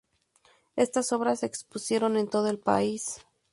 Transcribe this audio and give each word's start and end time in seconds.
Estas 0.75 1.11
obras 1.13 1.41
se 1.41 1.45
expusieron 1.45 2.17
en 2.17 2.27
todo 2.27 2.49
el 2.49 2.57
país. 2.57 3.19